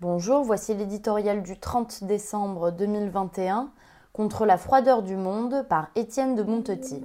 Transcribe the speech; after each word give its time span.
Bonjour, 0.00 0.44
voici 0.44 0.72
l'éditorial 0.72 1.42
du 1.42 1.58
30 1.58 2.04
décembre 2.04 2.70
2021 2.70 3.70
Contre 4.14 4.46
la 4.46 4.56
froideur 4.56 5.02
du 5.02 5.14
monde 5.14 5.66
par 5.68 5.88
Étienne 5.94 6.34
de 6.34 6.42
Montetit. 6.42 7.04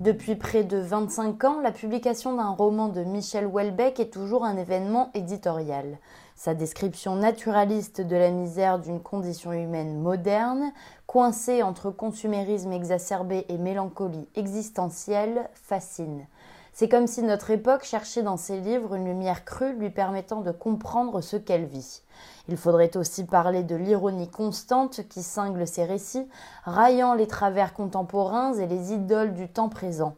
Depuis 0.00 0.36
près 0.36 0.64
de 0.64 0.76
25 0.76 1.44
ans, 1.44 1.60
la 1.62 1.72
publication 1.72 2.36
d'un 2.36 2.50
roman 2.50 2.90
de 2.90 3.04
Michel 3.04 3.46
Houellebecq 3.46 4.00
est 4.00 4.12
toujours 4.12 4.44
un 4.44 4.58
événement 4.58 5.10
éditorial. 5.14 5.98
Sa 6.36 6.52
description 6.52 7.16
naturaliste 7.16 8.02
de 8.02 8.16
la 8.16 8.30
misère 8.32 8.80
d'une 8.80 9.00
condition 9.00 9.50
humaine 9.50 9.98
moderne, 9.98 10.72
coincée 11.06 11.62
entre 11.62 11.90
consumérisme 11.90 12.72
exacerbé 12.72 13.46
et 13.48 13.56
mélancolie 13.56 14.28
existentielle, 14.34 15.48
fascine. 15.54 16.26
C'est 16.74 16.88
comme 16.88 17.06
si 17.06 17.22
notre 17.22 17.50
époque 17.50 17.84
cherchait 17.84 18.22
dans 18.22 18.38
ses 18.38 18.58
livres 18.58 18.94
une 18.94 19.04
lumière 19.04 19.44
crue 19.44 19.74
lui 19.74 19.90
permettant 19.90 20.40
de 20.40 20.52
comprendre 20.52 21.20
ce 21.20 21.36
qu'elle 21.36 21.66
vit. 21.66 22.00
Il 22.48 22.56
faudrait 22.56 22.96
aussi 22.96 23.24
parler 23.24 23.62
de 23.62 23.76
l'ironie 23.76 24.30
constante 24.30 25.06
qui 25.08 25.22
cingle 25.22 25.66
ses 25.66 25.84
récits, 25.84 26.26
raillant 26.64 27.12
les 27.12 27.26
travers 27.26 27.74
contemporains 27.74 28.54
et 28.54 28.66
les 28.66 28.94
idoles 28.94 29.34
du 29.34 29.48
temps 29.48 29.68
présent. 29.68 30.16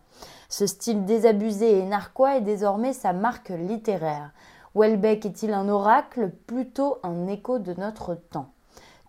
Ce 0.49 0.69
style 0.69 1.05
désabusé 1.05 1.79
et 1.79 1.85
narquois 1.85 2.37
est 2.37 2.41
désormais 2.41 2.93
sa 2.93 3.13
marque 3.13 3.49
littéraire. 3.49 4.31
Welbeck 4.77 5.27
est-il 5.27 5.53
un 5.53 5.69
oracle, 5.69 6.31
plutôt 6.47 6.99
un 7.03 7.27
écho 7.27 7.59
de 7.59 7.75
notre 7.75 8.15
temps? 8.15 8.54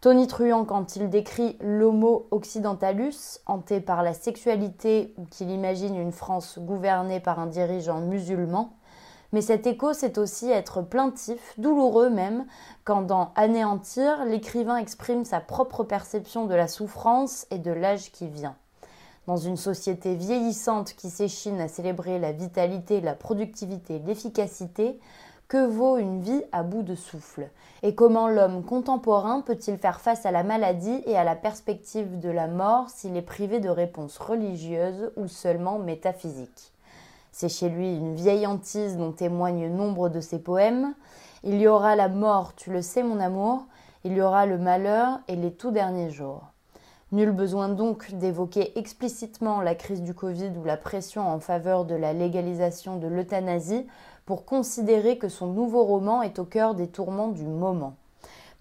Tony 0.01 0.27
Truant, 0.27 0.65
quand 0.65 0.95
il 0.95 1.09
décrit 1.09 1.57
l'homo 1.61 2.27
occidentalus, 2.31 3.39
hanté 3.47 3.81
par 3.81 4.03
la 4.03 4.13
sexualité 4.13 5.13
ou 5.17 5.25
qu'il 5.25 5.49
imagine 5.49 5.95
une 5.95 6.11
France 6.11 6.59
gouvernée 6.59 7.19
par 7.19 7.39
un 7.39 7.47
dirigeant 7.47 8.01
musulman, 8.01 8.75
mais 9.35 9.41
cet 9.41 9.67
écho, 9.67 9.93
c'est 9.93 10.17
aussi 10.17 10.49
être 10.49 10.81
plaintif, 10.81 11.55
douloureux 11.57 12.09
même, 12.09 12.45
quand 12.85 13.01
dans 13.01 13.31
Anéantir, 13.35 14.23
l'écrivain 14.25 14.77
exprime 14.77 15.25
sa 15.25 15.41
propre 15.41 15.83
perception 15.83 16.45
de 16.45 16.55
la 16.55 16.67
souffrance 16.67 17.47
et 17.51 17.57
de 17.57 17.71
l'âge 17.71 18.11
qui 18.11 18.27
vient. 18.27 18.55
Dans 19.27 19.37
une 19.37 19.57
société 19.57 20.15
vieillissante 20.15 20.93
qui 20.93 21.09
s'échine 21.09 21.59
à 21.59 21.67
célébrer 21.67 22.19
la 22.19 22.31
vitalité, 22.31 23.01
la 23.01 23.15
productivité, 23.15 23.99
l'efficacité, 24.05 24.99
que 25.47 25.65
vaut 25.65 25.97
une 25.97 26.21
vie 26.21 26.43
à 26.51 26.63
bout 26.63 26.83
de 26.83 26.95
souffle? 26.95 27.49
Et 27.83 27.93
comment 27.93 28.27
l'homme 28.27 28.63
contemporain 28.63 29.41
peut-il 29.41 29.77
faire 29.77 29.99
face 29.99 30.25
à 30.25 30.31
la 30.31 30.43
maladie 30.43 31.03
et 31.05 31.17
à 31.17 31.23
la 31.23 31.35
perspective 31.35 32.19
de 32.19 32.29
la 32.29 32.47
mort 32.47 32.89
s'il 32.89 33.15
est 33.15 33.21
privé 33.21 33.59
de 33.59 33.69
réponses 33.69 34.17
religieuses 34.17 35.11
ou 35.17 35.27
seulement 35.27 35.77
métaphysiques? 35.77 36.73
C'est 37.31 37.49
chez 37.49 37.69
lui 37.69 37.95
une 37.95 38.15
vieille 38.15 38.47
hantise 38.47 38.97
dont 38.97 39.11
témoignent 39.11 39.69
nombre 39.69 40.09
de 40.09 40.21
ses 40.21 40.39
poèmes. 40.39 40.95
Il 41.43 41.59
y 41.61 41.67
aura 41.67 41.95
la 41.95 42.07
mort, 42.07 42.55
tu 42.55 42.71
le 42.71 42.81
sais 42.81 43.03
mon 43.03 43.19
amour, 43.19 43.65
il 44.03 44.13
y 44.13 44.21
aura 44.21 44.45
le 44.45 44.57
malheur 44.57 45.19
et 45.27 45.35
les 45.35 45.51
tout 45.51 45.71
derniers 45.71 46.09
jours. 46.09 46.54
Nul 47.15 47.31
besoin 47.31 47.69
donc 47.69 48.13
d'évoquer 48.15 48.77
explicitement 48.77 49.61
la 49.61 49.73
crise 49.73 50.01
du 50.01 50.13
Covid 50.13 50.51
ou 50.61 50.65
la 50.65 50.75
pression 50.75 51.25
en 51.25 51.39
faveur 51.39 51.85
de 51.85 51.95
la 51.95 52.11
légalisation 52.11 52.97
de 52.97 53.07
l'euthanasie 53.07 53.87
pour 54.25 54.43
considérer 54.43 55.17
que 55.17 55.29
son 55.29 55.47
nouveau 55.47 55.85
roman 55.85 56.23
est 56.23 56.39
au 56.39 56.43
cœur 56.43 56.75
des 56.75 56.89
tourments 56.89 57.29
du 57.29 57.45
moment. 57.45 57.95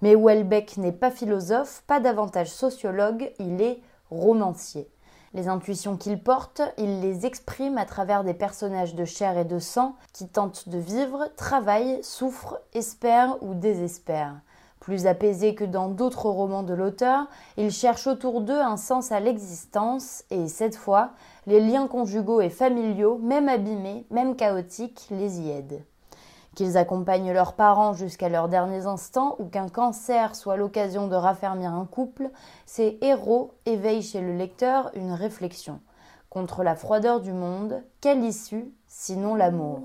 Mais 0.02 0.14
Welbeck 0.14 0.76
n'est 0.76 0.92
pas 0.92 1.10
philosophe, 1.10 1.82
pas 1.88 1.98
davantage 1.98 2.48
sociologue, 2.48 3.32
il 3.40 3.60
est 3.60 3.80
romancier. 4.12 4.88
Les 5.32 5.48
intuitions 5.48 5.96
qu'il 5.96 6.22
porte, 6.22 6.62
il 6.78 7.00
les 7.00 7.26
exprime 7.26 7.76
à 7.76 7.86
travers 7.86 8.22
des 8.22 8.34
personnages 8.34 8.94
de 8.94 9.04
chair 9.04 9.36
et 9.36 9.44
de 9.44 9.58
sang 9.58 9.96
qui 10.12 10.28
tentent 10.28 10.68
de 10.68 10.78
vivre, 10.78 11.28
travaillent, 11.36 11.98
souffrent, 12.04 12.60
espèrent 12.72 13.36
ou 13.42 13.54
désespèrent. 13.54 14.36
Plus 14.84 15.06
apaisés 15.06 15.54
que 15.54 15.64
dans 15.64 15.88
d'autres 15.88 16.28
romans 16.28 16.62
de 16.62 16.74
l'auteur, 16.74 17.26
ils 17.56 17.70
cherchent 17.70 18.06
autour 18.06 18.42
d'eux 18.42 18.60
un 18.60 18.76
sens 18.76 19.12
à 19.12 19.18
l'existence 19.18 20.24
et, 20.30 20.46
cette 20.46 20.76
fois, 20.76 21.12
les 21.46 21.58
liens 21.58 21.86
conjugaux 21.86 22.42
et 22.42 22.50
familiaux, 22.50 23.16
même 23.22 23.48
abîmés, 23.48 24.04
même 24.10 24.36
chaotiques, 24.36 25.06
les 25.10 25.40
y 25.40 25.50
aident. 25.50 25.82
Qu'ils 26.54 26.76
accompagnent 26.76 27.32
leurs 27.32 27.54
parents 27.54 27.94
jusqu'à 27.94 28.28
leurs 28.28 28.50
derniers 28.50 28.84
instants 28.84 29.36
ou 29.38 29.46
qu'un 29.46 29.70
cancer 29.70 30.36
soit 30.36 30.58
l'occasion 30.58 31.08
de 31.08 31.16
raffermir 31.16 31.72
un 31.72 31.86
couple, 31.86 32.28
ces 32.66 32.98
héros 33.00 33.52
éveillent 33.64 34.02
chez 34.02 34.20
le 34.20 34.36
lecteur 34.36 34.90
une 34.92 35.12
réflexion. 35.12 35.80
Contre 36.28 36.62
la 36.62 36.76
froideur 36.76 37.20
du 37.20 37.32
monde, 37.32 37.82
quelle 38.02 38.22
issue 38.22 38.70
sinon 38.86 39.34
l'amour 39.34 39.80